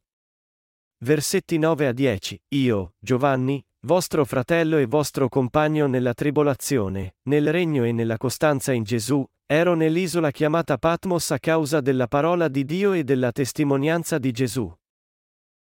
Versetti 1.04 1.56
9 1.56 1.86
a 1.86 1.92
10 1.92 2.42
Io, 2.48 2.94
Giovanni, 2.98 3.64
vostro 3.84 4.24
fratello 4.24 4.76
e 4.76 4.86
vostro 4.86 5.28
compagno 5.28 5.88
nella 5.88 6.14
tribolazione, 6.14 7.16
nel 7.24 7.50
regno 7.50 7.82
e 7.82 7.90
nella 7.90 8.16
costanza 8.16 8.70
in 8.72 8.84
Gesù, 8.84 9.26
ero 9.44 9.74
nell'isola 9.74 10.30
chiamata 10.30 10.78
Patmos 10.78 11.32
a 11.32 11.40
causa 11.40 11.80
della 11.80 12.06
parola 12.06 12.46
di 12.46 12.64
Dio 12.64 12.92
e 12.92 13.02
della 13.02 13.32
testimonianza 13.32 14.18
di 14.18 14.30
Gesù. 14.30 14.72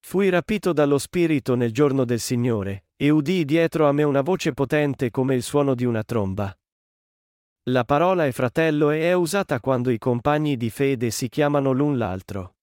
Fui 0.04 0.28
rapito 0.28 0.74
dallo 0.74 0.98
Spirito 0.98 1.54
nel 1.54 1.72
giorno 1.72 2.04
del 2.04 2.20
Signore, 2.20 2.84
e 2.96 3.08
udii 3.08 3.46
dietro 3.46 3.88
a 3.88 3.92
me 3.92 4.02
una 4.02 4.20
voce 4.20 4.52
potente 4.52 5.10
come 5.10 5.34
il 5.34 5.42
suono 5.42 5.74
di 5.74 5.86
una 5.86 6.02
tromba. 6.02 6.54
La 7.70 7.84
parola 7.84 8.26
è 8.26 8.32
fratello 8.32 8.90
e 8.90 9.02
è 9.02 9.14
usata 9.14 9.58
quando 9.58 9.88
i 9.88 9.98
compagni 9.98 10.58
di 10.58 10.68
fede 10.68 11.10
si 11.10 11.28
chiamano 11.30 11.72
l'un 11.72 11.96
l'altro. 11.96 12.56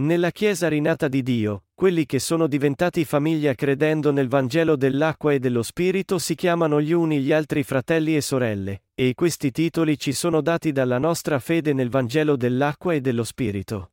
Nella 0.00 0.30
Chiesa 0.30 0.68
rinata 0.68 1.06
di 1.06 1.22
Dio, 1.22 1.67
quelli 1.78 2.06
che 2.06 2.18
sono 2.18 2.48
diventati 2.48 3.04
famiglia 3.04 3.54
credendo 3.54 4.10
nel 4.10 4.26
Vangelo 4.26 4.74
dell'acqua 4.74 5.32
e 5.32 5.38
dello 5.38 5.62
Spirito 5.62 6.18
si 6.18 6.34
chiamano 6.34 6.80
gli 6.80 6.90
uni 6.90 7.20
gli 7.20 7.30
altri 7.30 7.62
fratelli 7.62 8.16
e 8.16 8.20
sorelle, 8.20 8.82
e 8.96 9.14
questi 9.14 9.52
titoli 9.52 9.96
ci 9.96 10.12
sono 10.12 10.40
dati 10.40 10.72
dalla 10.72 10.98
nostra 10.98 11.38
fede 11.38 11.72
nel 11.72 11.88
Vangelo 11.88 12.34
dell'acqua 12.34 12.94
e 12.94 13.00
dello 13.00 13.22
Spirito. 13.22 13.92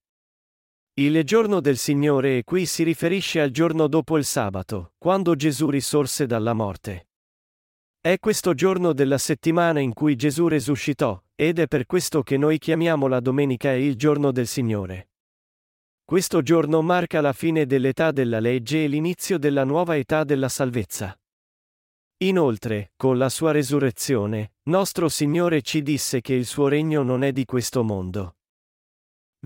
Il 0.95 1.23
giorno 1.23 1.61
del 1.61 1.77
Signore 1.77 2.43
qui 2.43 2.65
si 2.65 2.81
riferisce 2.81 3.39
al 3.39 3.51
giorno 3.51 3.85
dopo 3.85 4.17
il 4.17 4.25
sabato, 4.25 4.93
quando 4.97 5.35
Gesù 5.35 5.69
risorse 5.69 6.25
dalla 6.25 6.53
morte. 6.53 7.09
È 8.01 8.17
questo 8.17 8.55
giorno 8.55 8.93
della 8.93 9.19
settimana 9.19 9.79
in 9.79 9.93
cui 9.93 10.15
Gesù 10.15 10.47
resuscitò, 10.47 11.21
ed 11.35 11.59
è 11.59 11.67
per 11.67 11.85
questo 11.85 12.23
che 12.23 12.37
noi 12.37 12.57
chiamiamo 12.57 13.05
la 13.05 13.19
domenica 13.19 13.73
il 13.73 13.95
giorno 13.95 14.31
del 14.31 14.47
Signore. 14.47 15.09
Questo 16.07 16.43
giorno 16.43 16.83
marca 16.83 17.19
la 17.19 17.33
fine 17.33 17.65
dell'età 17.65 18.11
della 18.11 18.39
legge 18.39 18.83
e 18.83 18.87
l'inizio 18.87 19.39
della 19.39 19.63
nuova 19.63 19.97
età 19.97 20.23
della 20.23 20.49
salvezza. 20.49 21.19
Inoltre, 22.17 22.91
con 22.95 23.17
la 23.17 23.27
sua 23.27 23.51
resurrezione, 23.51 24.53
nostro 24.65 25.09
Signore 25.09 25.63
ci 25.63 25.81
disse 25.81 26.21
che 26.21 26.35
il 26.35 26.45
suo 26.45 26.67
regno 26.67 27.01
non 27.01 27.23
è 27.23 27.31
di 27.31 27.43
questo 27.45 27.83
mondo. 27.83 28.35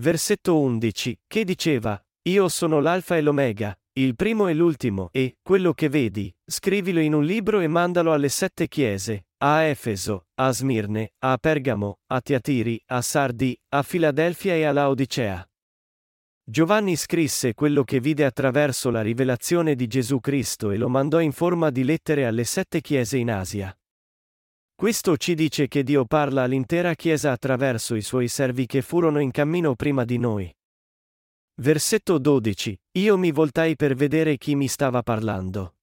Versetto 0.02 0.60
11, 0.60 1.20
che 1.26 1.44
diceva, 1.44 1.98
Io 2.28 2.46
sono 2.50 2.80
l'Alfa 2.80 3.16
e 3.16 3.22
l'Omega, 3.22 3.74
il 3.94 4.14
primo 4.14 4.46
e 4.46 4.52
l'ultimo, 4.52 5.08
e, 5.12 5.38
quello 5.40 5.72
che 5.72 5.88
vedi, 5.88 6.30
scrivilo 6.44 7.00
in 7.00 7.14
un 7.14 7.24
libro 7.24 7.60
e 7.60 7.68
mandalo 7.68 8.12
alle 8.12 8.28
sette 8.28 8.68
chiese, 8.68 9.28
a 9.38 9.62
Efeso, 9.62 10.26
a 10.34 10.52
Smirne, 10.52 11.14
a 11.20 11.38
Pergamo, 11.38 12.00
a 12.08 12.20
Tiatiri, 12.20 12.82
a 12.88 13.00
Sardi, 13.00 13.58
a 13.70 13.82
Filadelfia 13.82 14.54
e 14.54 14.64
a 14.64 14.72
Laodicea. 14.72 15.49
Giovanni 16.50 16.96
scrisse 16.96 17.54
quello 17.54 17.84
che 17.84 18.00
vide 18.00 18.24
attraverso 18.24 18.90
la 18.90 19.02
rivelazione 19.02 19.76
di 19.76 19.86
Gesù 19.86 20.18
Cristo 20.18 20.72
e 20.72 20.78
lo 20.78 20.88
mandò 20.88 21.20
in 21.20 21.30
forma 21.30 21.70
di 21.70 21.84
lettere 21.84 22.26
alle 22.26 22.42
sette 22.42 22.80
chiese 22.80 23.18
in 23.18 23.30
Asia. 23.30 23.72
Questo 24.74 25.16
ci 25.16 25.36
dice 25.36 25.68
che 25.68 25.84
Dio 25.84 26.06
parla 26.06 26.42
all'intera 26.42 26.94
Chiesa 26.94 27.30
attraverso 27.30 27.94
i 27.94 28.02
suoi 28.02 28.26
servi 28.26 28.66
che 28.66 28.82
furono 28.82 29.20
in 29.20 29.30
cammino 29.30 29.76
prima 29.76 30.04
di 30.04 30.18
noi. 30.18 30.52
Versetto 31.60 32.18
12. 32.18 32.76
Io 32.98 33.16
mi 33.16 33.30
voltai 33.30 33.76
per 33.76 33.94
vedere 33.94 34.36
chi 34.36 34.56
mi 34.56 34.66
stava 34.66 35.04
parlando. 35.04 35.76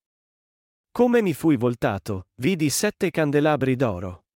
Come 0.91 1.21
mi 1.21 1.33
fui 1.33 1.55
voltato, 1.55 2.25
vidi 2.41 2.69
sette 2.69 3.09
candelabri 3.09 3.77
d'oro. 3.77 4.26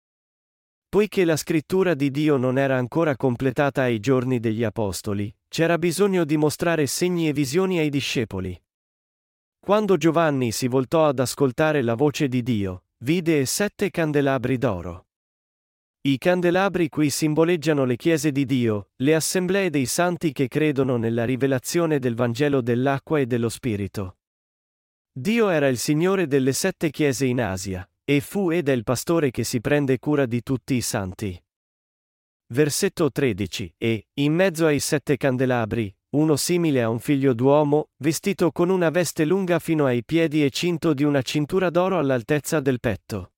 Poiché 0.91 1.24
la 1.24 1.38
scrittura 1.38 1.93
di 1.93 2.12
Dio 2.12 2.36
non 2.36 2.57
era 2.57 2.75
ancora 2.75 3.15
completata 3.15 3.83
ai 3.83 4.01
giorni 4.01 4.41
degli 4.41 4.65
Apostoli, 4.65 5.33
c'era 5.48 5.77
bisogno 5.77 6.25
di 6.25 6.36
mostrare 6.36 6.86
segni 6.86 7.29
e 7.29 7.31
visioni 7.31 7.79
ai 7.79 7.89
discepoli. 7.89 8.62
Quando 9.57 9.95
Giovanni 9.95 10.51
si 10.51 10.67
voltò 10.67 11.05
ad 11.05 11.19
ascoltare 11.19 11.81
la 11.81 11.95
voce 11.95 12.27
di 12.27 12.43
Dio, 12.43 12.88
vide 13.05 13.45
sette 13.45 13.89
candelabri 13.89 14.57
d'oro. 14.57 15.05
I 16.01 16.17
candelabri 16.17 16.89
qui 16.89 17.10
simboleggiano 17.10 17.86
le 17.86 17.95
chiese 17.95 18.33
di 18.33 18.43
Dio, 18.43 18.89
le 18.98 19.15
assemblee 19.15 19.69
dei 19.69 19.86
santi 19.86 20.33
che 20.33 20.50
credono 20.50 20.98
nella 20.98 21.24
rivelazione 21.24 22.00
del 22.00 22.15
Vangelo 22.15 22.60
dell'acqua 22.60 23.17
e 23.17 23.27
dello 23.27 23.48
Spirito. 23.48 24.17
Dio 25.10 25.48
era 25.48 25.69
il 25.69 25.77
Signore 25.77 26.27
delle 26.27 26.51
sette 26.51 26.89
chiese 26.89 27.25
in 27.27 27.39
Asia, 27.39 27.89
e 28.13 28.20
fu 28.20 28.51
ed 28.51 28.68
è 28.68 28.74
il 28.74 28.84
pastore 28.84 29.32
che 29.32 29.46
si 29.46 29.62
prende 29.62 29.98
cura 29.98 30.25
di 30.25 30.44
tutti 30.44 30.74
i 30.74 30.82
santi. 30.82 31.41
Versetto 32.48 33.10
13 33.10 33.75
E, 33.77 34.08
in 34.15 34.34
mezzo 34.34 34.65
ai 34.65 34.82
sette 34.82 35.15
candelabri, 35.15 35.96
uno 36.18 36.36
simile 36.36 36.82
a 36.82 36.89
un 36.89 37.00
figlio 37.00 37.34
d'uomo, 37.34 37.91
vestito 38.00 38.51
con 38.51 38.70
una 38.70 38.89
veste 38.89 39.24
lunga 39.24 39.60
fino 39.60 39.86
ai 39.86 40.03
piedi 40.03 40.44
e 40.44 40.50
cinto 40.50 40.94
di 40.94 41.06
una 41.06 41.22
cintura 41.22 41.70
d'oro 41.70 41.98
all'altezza 41.98 42.60
del 42.60 42.82
petto. 42.82 43.32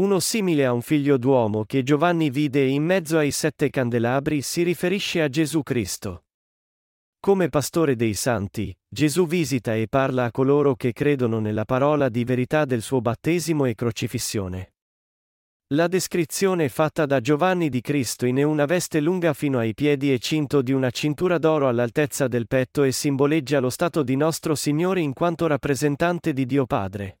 Uno 0.00 0.18
simile 0.18 0.64
a 0.64 0.72
un 0.72 0.82
figlio 0.82 1.16
d'uomo 1.16 1.64
che 1.64 1.84
Giovanni 1.84 2.30
vide 2.30 2.64
in 2.64 2.82
mezzo 2.82 3.16
ai 3.16 3.30
sette 3.30 3.70
candelabri 3.70 4.42
si 4.42 4.64
riferisce 4.64 5.22
a 5.22 5.28
Gesù 5.28 5.62
Cristo. 5.62 6.24
Come 7.20 7.48
pastore 7.48 7.96
dei 7.96 8.14
santi, 8.14 8.74
Gesù 8.88 9.26
visita 9.26 9.74
e 9.74 9.88
parla 9.88 10.26
a 10.26 10.30
coloro 10.30 10.76
che 10.76 10.92
credono 10.92 11.40
nella 11.40 11.64
parola 11.64 12.08
di 12.08 12.22
verità 12.22 12.64
del 12.64 12.80
suo 12.80 13.00
battesimo 13.00 13.64
e 13.64 13.74
crocifissione. 13.74 14.74
La 15.74 15.88
descrizione 15.88 16.68
fatta 16.68 17.06
da 17.06 17.20
Giovanni 17.20 17.70
di 17.70 17.80
Cristo 17.80 18.24
in 18.24 18.42
una 18.42 18.66
veste 18.66 19.00
lunga 19.00 19.32
fino 19.34 19.58
ai 19.58 19.74
piedi 19.74 20.12
e 20.12 20.20
cinto 20.20 20.62
di 20.62 20.72
una 20.72 20.90
cintura 20.90 21.38
d'oro 21.38 21.66
all'altezza 21.66 22.28
del 22.28 22.46
petto 22.46 22.84
e 22.84 22.92
simboleggia 22.92 23.58
lo 23.58 23.68
stato 23.68 24.04
di 24.04 24.16
nostro 24.16 24.54
Signore 24.54 25.00
in 25.00 25.12
quanto 25.12 25.48
rappresentante 25.48 26.32
di 26.32 26.46
Dio 26.46 26.66
Padre. 26.66 27.18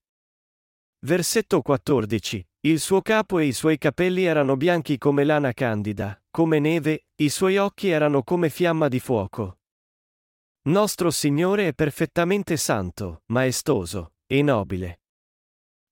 Versetto 1.00 1.60
14. 1.60 2.46
Il 2.60 2.78
suo 2.78 3.02
capo 3.02 3.40
e 3.40 3.46
i 3.46 3.52
suoi 3.52 3.78
capelli 3.78 4.24
erano 4.24 4.56
bianchi 4.56 4.96
come 4.96 5.24
lana 5.24 5.52
candida, 5.52 6.22
come 6.30 6.60
neve, 6.60 7.06
i 7.16 7.28
suoi 7.28 7.56
occhi 7.56 7.88
erano 7.88 8.22
come 8.22 8.48
fiamma 8.48 8.86
di 8.86 9.00
fuoco. 9.00 9.57
Nostro 10.68 11.10
Signore 11.10 11.68
è 11.68 11.72
perfettamente 11.72 12.58
santo, 12.58 13.22
maestoso 13.28 14.12
e 14.26 14.42
nobile. 14.42 15.00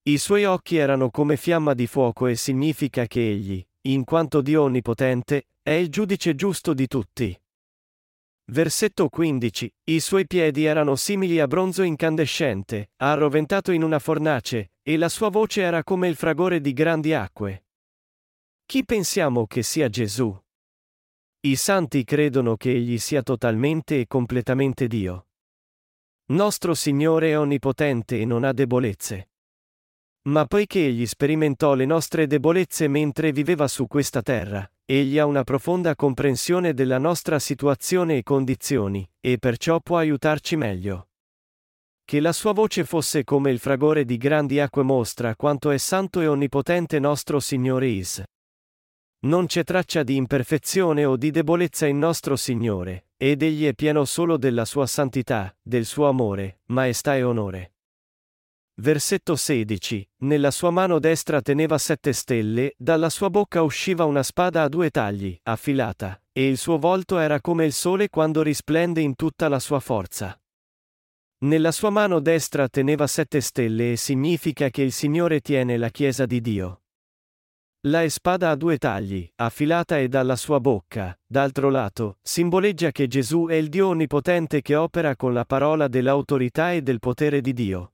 I 0.02 0.18
suoi 0.18 0.44
occhi 0.44 0.76
erano 0.76 1.08
come 1.08 1.38
fiamma 1.38 1.72
di 1.72 1.86
fuoco 1.86 2.26
e 2.26 2.36
significa 2.36 3.06
che 3.06 3.26
egli, 3.26 3.66
in 3.88 4.04
quanto 4.04 4.42
Dio 4.42 4.64
onnipotente, 4.64 5.46
è 5.62 5.70
il 5.70 5.88
giudice 5.88 6.34
giusto 6.34 6.74
di 6.74 6.86
tutti. 6.88 7.34
Versetto 8.52 9.08
15. 9.08 9.74
I 9.84 9.98
suoi 9.98 10.26
piedi 10.26 10.66
erano 10.66 10.94
simili 10.94 11.40
a 11.40 11.46
bronzo 11.46 11.82
incandescente, 11.82 12.90
arroventato 12.96 13.72
in 13.72 13.82
una 13.82 13.98
fornace, 13.98 14.72
e 14.82 14.98
la 14.98 15.08
sua 15.08 15.30
voce 15.30 15.62
era 15.62 15.82
come 15.84 16.06
il 16.06 16.16
fragore 16.16 16.60
di 16.60 16.74
grandi 16.74 17.14
acque. 17.14 17.64
Chi 18.66 18.84
pensiamo 18.84 19.46
che 19.46 19.62
sia 19.62 19.88
Gesù? 19.88 20.38
I 21.46 21.54
santi 21.54 22.02
credono 22.02 22.56
che 22.56 22.72
egli 22.72 22.98
sia 22.98 23.22
totalmente 23.22 24.00
e 24.00 24.08
completamente 24.08 24.88
Dio. 24.88 25.26
Nostro 26.30 26.74
Signore 26.74 27.30
è 27.30 27.38
onnipotente 27.38 28.18
e 28.18 28.24
non 28.24 28.42
ha 28.42 28.52
debolezze. 28.52 29.28
Ma 30.22 30.44
poiché 30.46 30.86
egli 30.86 31.06
sperimentò 31.06 31.74
le 31.74 31.84
nostre 31.84 32.26
debolezze 32.26 32.88
mentre 32.88 33.30
viveva 33.30 33.68
su 33.68 33.86
questa 33.86 34.22
terra, 34.22 34.68
egli 34.84 35.20
ha 35.20 35.24
una 35.24 35.44
profonda 35.44 35.94
comprensione 35.94 36.74
della 36.74 36.98
nostra 36.98 37.38
situazione 37.38 38.16
e 38.16 38.22
condizioni, 38.24 39.08
e 39.20 39.38
perciò 39.38 39.78
può 39.78 39.98
aiutarci 39.98 40.56
meglio. 40.56 41.10
Che 42.04 42.18
la 42.18 42.32
sua 42.32 42.54
voce 42.54 42.84
fosse 42.84 43.22
come 43.22 43.52
il 43.52 43.60
fragore 43.60 44.04
di 44.04 44.16
grandi 44.16 44.58
acque 44.58 44.82
mostra 44.82 45.36
quanto 45.36 45.70
è 45.70 45.78
santo 45.78 46.20
e 46.20 46.26
onnipotente 46.26 46.98
nostro 46.98 47.38
Signore 47.38 47.86
Is. 47.86 48.20
Non 49.26 49.46
c'è 49.46 49.64
traccia 49.64 50.04
di 50.04 50.14
imperfezione 50.14 51.04
o 51.04 51.16
di 51.16 51.32
debolezza 51.32 51.84
in 51.86 51.98
nostro 51.98 52.36
Signore, 52.36 53.06
ed 53.16 53.42
egli 53.42 53.66
è 53.66 53.74
pieno 53.74 54.04
solo 54.04 54.36
della 54.36 54.64
sua 54.64 54.86
santità, 54.86 55.52
del 55.60 55.84
suo 55.84 56.06
amore, 56.06 56.60
maestà 56.66 57.16
e 57.16 57.24
onore. 57.24 57.72
Versetto 58.74 59.34
16. 59.34 60.08
Nella 60.18 60.52
sua 60.52 60.70
mano 60.70 61.00
destra 61.00 61.40
teneva 61.40 61.76
sette 61.76 62.12
stelle, 62.12 62.74
dalla 62.76 63.10
sua 63.10 63.28
bocca 63.28 63.62
usciva 63.62 64.04
una 64.04 64.22
spada 64.22 64.62
a 64.62 64.68
due 64.68 64.90
tagli, 64.90 65.36
affilata, 65.42 66.22
e 66.30 66.46
il 66.46 66.56
suo 66.56 66.78
volto 66.78 67.18
era 67.18 67.40
come 67.40 67.64
il 67.64 67.72
sole 67.72 68.08
quando 68.08 68.42
risplende 68.42 69.00
in 69.00 69.16
tutta 69.16 69.48
la 69.48 69.58
sua 69.58 69.80
forza. 69.80 70.40
Nella 71.38 71.72
sua 71.72 71.90
mano 71.90 72.20
destra 72.20 72.68
teneva 72.68 73.08
sette 73.08 73.40
stelle 73.40 73.90
e 73.90 73.96
significa 73.96 74.70
che 74.70 74.82
il 74.82 74.92
Signore 74.92 75.40
tiene 75.40 75.76
la 75.78 75.88
Chiesa 75.88 76.26
di 76.26 76.40
Dio. 76.40 76.82
La 77.86 78.08
spada 78.08 78.50
a 78.50 78.56
due 78.56 78.78
tagli, 78.78 79.30
affilata 79.36 79.98
e 79.98 80.08
dalla 80.08 80.34
sua 80.34 80.58
bocca, 80.58 81.16
d'altro 81.24 81.70
lato, 81.70 82.18
simboleggia 82.20 82.90
che 82.90 83.06
Gesù 83.06 83.46
è 83.46 83.54
il 83.54 83.68
Dio 83.68 83.86
onnipotente 83.86 84.60
che 84.60 84.74
opera 84.74 85.14
con 85.14 85.32
la 85.32 85.44
parola 85.44 85.86
dell'autorità 85.86 86.72
e 86.72 86.82
del 86.82 86.98
potere 86.98 87.40
di 87.40 87.52
Dio. 87.52 87.92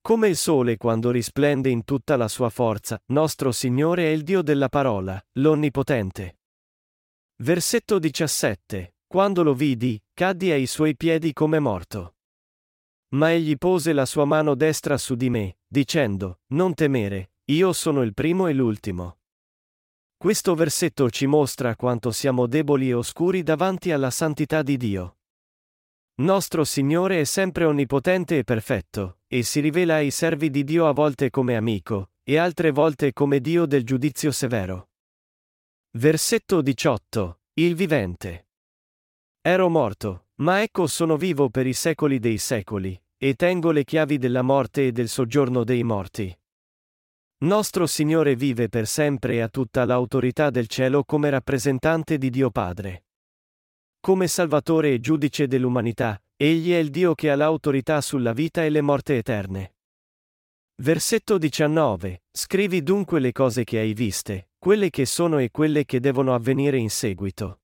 Come 0.00 0.28
il 0.28 0.36
sole 0.36 0.78
quando 0.78 1.10
risplende 1.10 1.68
in 1.68 1.84
tutta 1.84 2.16
la 2.16 2.26
sua 2.26 2.48
forza, 2.48 2.98
nostro 3.08 3.52
Signore 3.52 4.04
è 4.04 4.08
il 4.08 4.22
Dio 4.22 4.40
della 4.40 4.70
parola, 4.70 5.22
l'Onnipotente. 5.32 6.38
Versetto 7.42 7.98
17. 7.98 8.94
Quando 9.06 9.42
lo 9.42 9.52
vidi, 9.52 10.02
caddi 10.14 10.50
ai 10.52 10.64
suoi 10.64 10.96
piedi 10.96 11.34
come 11.34 11.58
morto. 11.58 12.14
Ma 13.08 13.30
egli 13.30 13.58
pose 13.58 13.92
la 13.92 14.06
sua 14.06 14.24
mano 14.24 14.54
destra 14.54 14.96
su 14.96 15.16
di 15.16 15.28
me, 15.28 15.58
dicendo, 15.68 16.40
Non 16.46 16.72
temere, 16.72 17.32
io 17.48 17.72
sono 17.72 18.02
il 18.02 18.12
primo 18.12 18.48
e 18.48 18.52
l'ultimo. 18.52 19.18
Questo 20.16 20.56
versetto 20.56 21.10
ci 21.10 21.26
mostra 21.26 21.76
quanto 21.76 22.10
siamo 22.10 22.46
deboli 22.46 22.88
e 22.88 22.94
oscuri 22.94 23.44
davanti 23.44 23.92
alla 23.92 24.10
santità 24.10 24.62
di 24.62 24.76
Dio. 24.76 25.18
Nostro 26.16 26.64
Signore 26.64 27.20
è 27.20 27.24
sempre 27.24 27.64
onnipotente 27.64 28.38
e 28.38 28.42
perfetto, 28.44 29.20
e 29.28 29.44
si 29.44 29.60
rivela 29.60 29.96
ai 29.96 30.10
servi 30.10 30.50
di 30.50 30.64
Dio 30.64 30.88
a 30.88 30.92
volte 30.92 31.30
come 31.30 31.54
amico, 31.54 32.10
e 32.24 32.36
altre 32.36 32.72
volte 32.72 33.12
come 33.12 33.40
Dio 33.40 33.66
del 33.66 33.84
giudizio 33.84 34.32
severo. 34.32 34.88
Versetto 35.98 36.62
18. 36.62 37.40
Il 37.54 37.76
vivente. 37.76 38.48
Ero 39.40 39.68
morto, 39.68 40.30
ma 40.36 40.62
ecco 40.62 40.88
sono 40.88 41.16
vivo 41.16 41.48
per 41.50 41.68
i 41.68 41.74
secoli 41.74 42.18
dei 42.18 42.38
secoli, 42.38 43.00
e 43.16 43.34
tengo 43.34 43.70
le 43.70 43.84
chiavi 43.84 44.18
della 44.18 44.42
morte 44.42 44.88
e 44.88 44.92
del 44.92 45.08
soggiorno 45.08 45.62
dei 45.62 45.84
morti. 45.84 46.36
Nostro 47.38 47.86
Signore 47.86 48.34
vive 48.34 48.70
per 48.70 48.86
sempre 48.86 49.34
e 49.34 49.40
ha 49.40 49.48
tutta 49.48 49.84
l'autorità 49.84 50.48
del 50.48 50.68
cielo 50.68 51.04
come 51.04 51.28
rappresentante 51.28 52.16
di 52.16 52.30
Dio 52.30 52.50
Padre. 52.50 53.04
Come 54.00 54.26
Salvatore 54.26 54.94
e 54.94 55.00
giudice 55.00 55.46
dell'umanità, 55.46 56.18
egli 56.34 56.72
è 56.72 56.78
il 56.78 56.88
Dio 56.88 57.14
che 57.14 57.30
ha 57.30 57.36
l'autorità 57.36 58.00
sulla 58.00 58.32
vita 58.32 58.64
e 58.64 58.70
le 58.70 58.80
morte 58.80 59.18
eterne. 59.18 59.74
Versetto 60.76 61.36
19. 61.36 62.22
Scrivi 62.32 62.82
dunque 62.82 63.20
le 63.20 63.32
cose 63.32 63.64
che 63.64 63.80
hai 63.80 63.92
viste, 63.92 64.48
quelle 64.56 64.88
che 64.88 65.04
sono 65.04 65.36
e 65.36 65.50
quelle 65.50 65.84
che 65.84 66.00
devono 66.00 66.34
avvenire 66.34 66.78
in 66.78 66.88
seguito. 66.88 67.60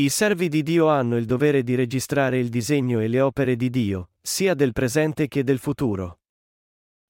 I 0.00 0.08
servi 0.08 0.48
di 0.48 0.64
Dio 0.64 0.88
hanno 0.88 1.16
il 1.16 1.26
dovere 1.26 1.62
di 1.62 1.76
registrare 1.76 2.40
il 2.40 2.48
disegno 2.48 2.98
e 2.98 3.06
le 3.06 3.20
opere 3.20 3.54
di 3.54 3.70
Dio, 3.70 4.10
sia 4.20 4.54
del 4.54 4.72
presente 4.72 5.28
che 5.28 5.44
del 5.44 5.60
futuro. 5.60 6.18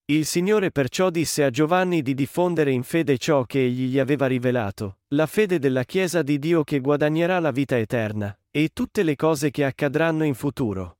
Il 0.06 0.26
Signore 0.26 0.70
perciò 0.70 1.08
disse 1.08 1.44
a 1.44 1.48
Giovanni 1.48 2.02
di 2.02 2.12
diffondere 2.12 2.70
in 2.70 2.82
fede 2.82 3.16
ciò 3.16 3.44
che 3.44 3.64
egli 3.64 3.88
gli 3.88 3.98
aveva 3.98 4.26
rivelato, 4.26 4.98
la 5.14 5.24
fede 5.26 5.58
della 5.58 5.84
Chiesa 5.84 6.20
di 6.20 6.38
Dio 6.38 6.62
che 6.62 6.80
guadagnerà 6.80 7.38
la 7.38 7.50
vita 7.50 7.78
eterna, 7.78 8.38
e 8.50 8.68
tutte 8.74 9.02
le 9.02 9.16
cose 9.16 9.50
che 9.50 9.64
accadranno 9.64 10.24
in 10.24 10.34
futuro. 10.34 10.98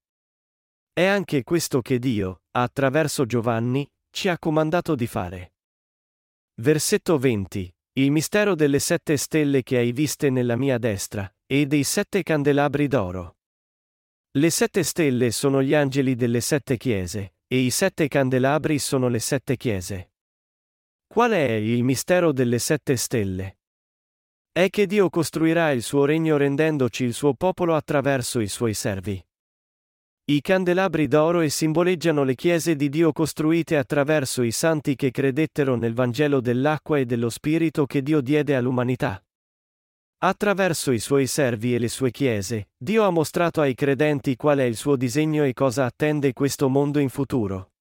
È 0.91 1.05
anche 1.05 1.43
questo 1.43 1.83
che 1.83 1.99
Dio, 1.99 2.45
attraverso 2.53 3.27
Giovanni, 3.27 3.87
ci 4.11 4.29
ha 4.29 4.39
comandato 4.39 4.95
di 4.95 5.07
fare. 5.07 5.53
Versetto 6.63 7.19
20. 7.19 7.75
Il 7.97 8.11
mistero 8.11 8.55
delle 8.55 8.79
sette 8.79 9.19
stelle 9.19 9.63
che 9.63 9.77
hai 9.77 9.93
viste 9.93 10.31
nella 10.31 10.57
mia 10.57 10.79
destra, 10.79 11.31
e 11.45 11.67
dei 11.67 11.85
sette 11.85 12.23
candelabri 12.23 12.89
d'oro. 12.89 13.37
Le 14.31 14.49
sette 14.49 14.83
stelle 14.83 15.31
sono 15.31 15.63
gli 15.63 15.75
angeli 15.75 16.15
delle 16.15 16.41
sette 16.41 16.79
chiese, 16.79 17.34
e 17.55 17.59
i 17.59 17.71
sette 17.71 18.09
candelabri 18.09 18.81
sono 18.81 19.07
le 19.07 19.21
sette 19.21 19.57
chiese. 19.57 20.11
Qual 21.07 21.31
è 21.31 21.53
il 21.53 21.85
mistero 21.85 22.33
delle 22.33 22.59
sette 22.59 22.97
stelle? 22.97 23.59
È 24.51 24.69
che 24.69 24.87
Dio 24.87 25.09
costruirà 25.09 25.71
il 25.71 25.85
suo 25.85 26.05
regno 26.05 26.37
rendendoci 26.37 27.05
il 27.05 27.15
suo 27.15 27.35
popolo 27.35 27.77
attraverso 27.77 28.41
i 28.41 28.49
suoi 28.49 28.75
servi. 28.75 29.25
I 30.25 30.41
candelabri 30.41 31.07
d'oro 31.07 31.43
e 31.43 31.49
simboleggiano 31.49 32.25
le 32.25 32.35
chiese 32.35 32.75
di 32.75 32.89
Dio 32.89 33.13
costruite 33.13 33.77
attraverso 33.77 34.43
i 34.43 34.51
santi 34.51 34.97
che 34.97 35.13
credettero 35.13 35.77
nel 35.77 35.95
Vangelo 35.95 36.41
dell'acqua 36.41 36.99
e 36.99 37.07
dello 37.07 37.31
Spirito 37.31 37.87
che 37.87 38.03
Dio 38.03 38.21
diede 38.21 38.57
all'umanità. 38.57 39.25
Attraverso 40.27 40.91
i 40.91 41.01
suoi 41.01 41.27
servi 41.27 41.75
e 41.75 41.79
le 41.79 41.89
sue 41.89 42.11
chiese, 42.11 42.71
Dio 42.79 43.03
ha 43.03 43.11
mostrato 43.11 43.61
ai 43.61 43.75
credenti 43.75 44.37
qual 44.37 44.57
è 44.57 44.63
il 44.63 44.75
suo 44.75 44.97
disegno 44.97 45.45
e 45.45 45.53
cosa 45.53 45.85
attende 45.85 46.33
questo 46.33 46.71
mondo 46.71 46.99
in 46.99 47.11
futuro. 47.11 47.73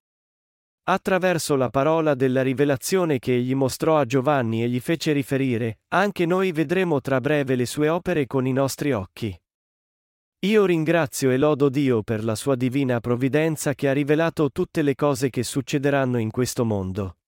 Attraverso 0.89 1.55
la 1.55 1.69
parola 1.69 2.15
della 2.15 2.41
rivelazione 2.41 3.17
che 3.17 3.33
egli 3.33 3.55
mostrò 3.55 3.97
a 3.97 4.03
Giovanni 4.03 4.61
e 4.61 4.67
gli 4.67 4.81
fece 4.81 5.13
riferire, 5.13 5.79
anche 5.93 6.25
noi 6.25 6.51
vedremo 6.51 6.99
tra 6.99 7.21
breve 7.21 7.55
le 7.55 7.65
sue 7.65 7.87
opere 7.87 8.27
con 8.27 8.45
i 8.45 8.51
nostri 8.51 8.91
occhi. 8.91 9.33
Io 10.39 10.65
ringrazio 10.65 11.31
e 11.31 11.37
lodo 11.37 11.69
Dio 11.69 12.03
per 12.03 12.25
la 12.25 12.35
sua 12.35 12.55
divina 12.55 12.99
provvidenza 12.99 13.73
che 13.73 13.87
ha 13.87 13.93
rivelato 13.93 14.51
tutte 14.51 14.81
le 14.81 14.95
cose 14.95 15.29
che 15.29 15.43
succederanno 15.43 16.17
in 16.17 16.29
questo 16.29 16.65
mondo. 16.65 17.19